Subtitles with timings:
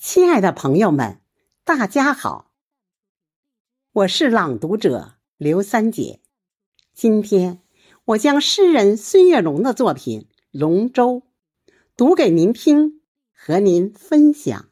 [0.00, 1.20] 亲爱的朋友们，
[1.64, 2.52] 大家好，
[3.90, 6.20] 我是朗读者刘三姐。
[6.94, 7.62] 今天
[8.04, 10.20] 我将诗人孙月龙的作品
[10.52, 11.14] 《龙舟》
[11.96, 13.02] 读给您听，
[13.34, 14.66] 和您分享。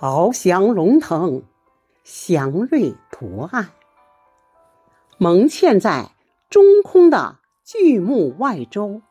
[0.00, 1.44] 翱翔龙腾，
[2.02, 3.70] 祥瑞图案，
[5.22, 6.10] 蒙嵌在
[6.50, 9.02] 中空的巨木外周。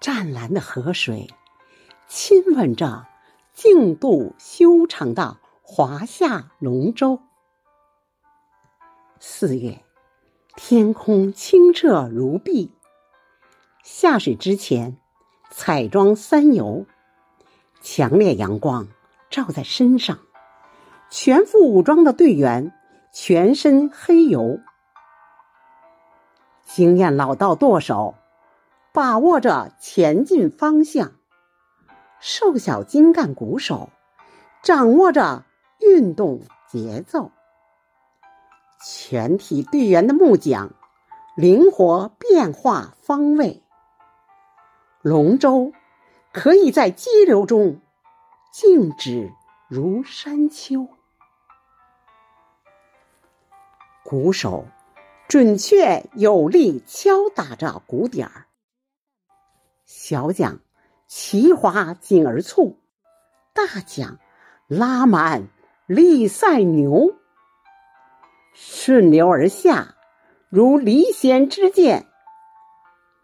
[0.00, 1.28] 湛蓝的河水
[2.08, 3.06] 亲吻着
[3.52, 7.20] 净度修长的华夏龙舟。
[9.20, 9.84] 四月，
[10.56, 12.72] 天空清澈如碧。
[13.84, 14.96] 下水之前，
[15.50, 16.86] 彩妆三游，
[17.82, 18.88] 强烈阳光。
[19.28, 20.20] 照在身上，
[21.10, 22.72] 全副武装的队员
[23.12, 24.60] 全身黑油，
[26.64, 28.14] 经验老道舵手
[28.92, 31.12] 把握着前进方向，
[32.20, 33.90] 瘦小精干鼓手
[34.62, 35.44] 掌握着
[35.80, 37.30] 运动节奏，
[38.84, 40.70] 全体队员的木桨
[41.36, 43.62] 灵活变化方位，
[45.02, 45.72] 龙舟
[46.32, 47.80] 可以在激流中。
[48.50, 49.30] 静止
[49.68, 50.88] 如山丘，
[54.10, 54.66] 鼓手
[55.28, 58.46] 准确有力敲打着鼓点儿，
[59.84, 60.60] 小桨
[61.06, 62.80] 齐划紧而促，
[63.52, 64.18] 大桨
[64.66, 65.48] 拉满
[65.86, 67.18] 力赛牛，
[68.54, 69.94] 顺流而下
[70.48, 72.06] 如离弦之箭，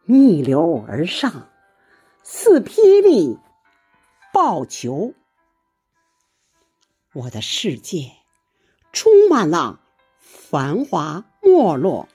[0.04, 1.48] 逆流而上
[2.22, 3.38] 似霹雳
[4.34, 5.14] 爆球。
[7.14, 8.12] 我的世界
[8.92, 9.80] 充满了
[10.54, 12.06] 繁华没落，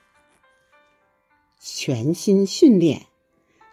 [1.59, 3.06] 全心训练，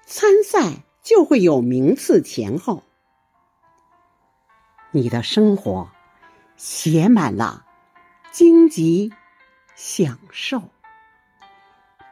[0.04, 2.82] 参赛就会有名次前后。
[4.90, 5.92] 你的生活
[6.56, 7.64] 写满了
[8.32, 9.12] 荆棘
[9.76, 10.60] 享受，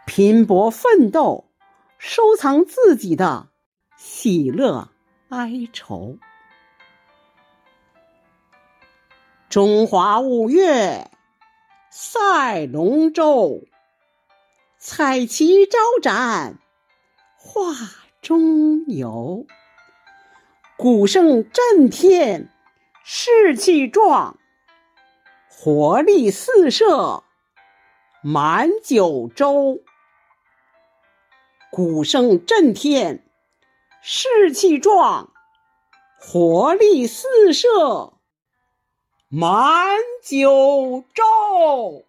[0.07, 1.51] 拼搏奋斗，
[1.99, 3.49] 收藏自己的
[3.97, 4.91] 喜乐
[5.29, 6.19] 哀愁。
[9.49, 11.11] 中华五岳
[11.97, 13.69] 赛龙舟，
[14.79, 16.59] 彩旗招展
[17.37, 17.73] 画
[18.21, 19.47] 中游。
[20.77, 22.51] 鼓声震天，
[23.05, 24.37] 士气壮，
[25.49, 27.23] 活力四射
[28.25, 29.81] 满九州。
[31.71, 33.25] 鼓声震天，
[34.03, 35.33] 士气壮，
[36.19, 38.14] 活力四射。
[39.37, 42.05] 满九州。